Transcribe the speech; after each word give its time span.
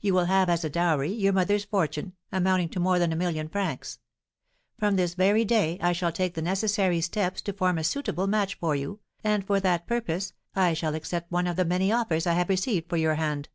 You 0.00 0.12
will 0.12 0.24
have 0.24 0.48
as 0.50 0.64
a 0.64 0.68
dowry 0.68 1.12
your 1.12 1.32
mother's 1.32 1.64
fortune, 1.64 2.14
amounting 2.32 2.68
to 2.70 2.80
more 2.80 2.98
than 2.98 3.12
a 3.12 3.14
million 3.14 3.48
francs. 3.48 4.00
From 4.76 4.96
this 4.96 5.14
very 5.14 5.44
day, 5.44 5.78
I 5.80 5.92
shall 5.92 6.10
take 6.10 6.34
the 6.34 6.42
necessary 6.42 7.00
steps 7.00 7.40
to 7.42 7.52
form 7.52 7.78
a 7.78 7.84
suitable 7.84 8.26
match 8.26 8.56
for 8.58 8.74
you, 8.74 8.98
and, 9.22 9.46
for 9.46 9.60
that 9.60 9.86
purpose, 9.86 10.32
I 10.52 10.74
shall 10.74 10.96
accept 10.96 11.30
one 11.30 11.46
of 11.46 11.54
the 11.54 11.64
many 11.64 11.92
offers 11.92 12.26
I 12.26 12.32
have 12.34 12.48
received 12.48 12.88
for 12.90 12.96
your 12.96 13.14
hand.' 13.14 13.48